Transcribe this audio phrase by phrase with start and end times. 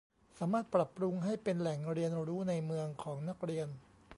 [0.39, 3.67] สามารถปรับปรุงให้เป็นแหล่งเรียนรู้ในเมืองของนักเรียน